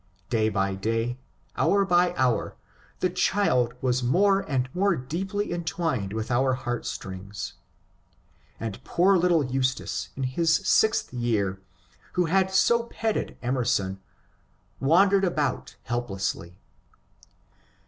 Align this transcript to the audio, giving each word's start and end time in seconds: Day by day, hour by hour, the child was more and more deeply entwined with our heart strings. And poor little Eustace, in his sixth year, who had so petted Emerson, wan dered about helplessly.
Day 0.31 0.49
by 0.49 0.73
day, 0.73 1.19
hour 1.55 1.85
by 1.85 2.15
hour, 2.17 2.55
the 3.01 3.09
child 3.11 3.75
was 3.83 4.01
more 4.01 4.39
and 4.39 4.67
more 4.73 4.95
deeply 4.95 5.53
entwined 5.53 6.11
with 6.11 6.31
our 6.31 6.55
heart 6.55 6.87
strings. 6.87 7.53
And 8.59 8.83
poor 8.83 9.15
little 9.15 9.45
Eustace, 9.45 10.09
in 10.17 10.23
his 10.23 10.55
sixth 10.67 11.13
year, 11.13 11.59
who 12.13 12.25
had 12.25 12.49
so 12.51 12.85
petted 12.85 13.37
Emerson, 13.43 13.99
wan 14.81 15.11
dered 15.11 15.23
about 15.23 15.75
helplessly. 15.83 16.55